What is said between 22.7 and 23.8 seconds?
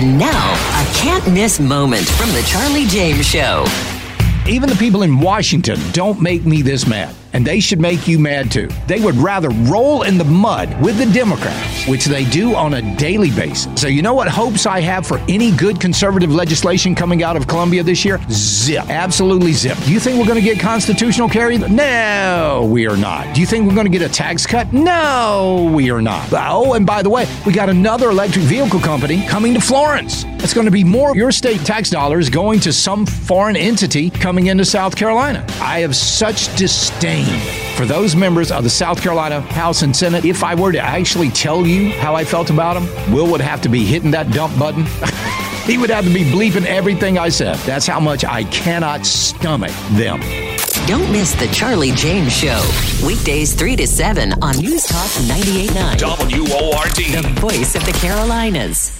we are not. Do you think we're